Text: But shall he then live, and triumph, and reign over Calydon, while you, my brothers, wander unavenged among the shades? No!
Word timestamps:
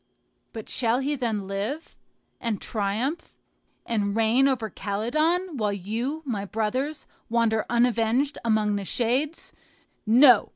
But 0.51 0.67
shall 0.67 0.97
he 0.99 1.15
then 1.15 1.45
live, 1.45 1.99
and 2.39 2.59
triumph, 2.59 3.37
and 3.85 4.15
reign 4.15 4.47
over 4.47 4.67
Calydon, 4.67 5.57
while 5.57 5.71
you, 5.73 6.23
my 6.25 6.43
brothers, 6.43 7.05
wander 7.29 7.67
unavenged 7.69 8.39
among 8.43 8.77
the 8.77 8.85
shades? 8.85 9.53
No! 10.07 10.49